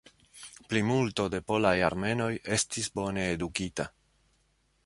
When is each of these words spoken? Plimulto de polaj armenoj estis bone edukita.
Plimulto 0.71 1.25
de 1.35 1.41
polaj 1.51 1.75
armenoj 1.89 2.31
estis 2.57 2.91
bone 2.99 3.29
edukita. 3.37 3.87